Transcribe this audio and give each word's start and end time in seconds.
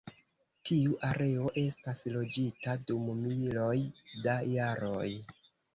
Tiu 0.69 0.95
areo 1.09 1.51
estas 1.63 2.01
loĝita 2.15 2.75
dum 2.89 3.07
miloj 3.29 3.79
da 4.27 4.41
jaroj. 4.59 5.09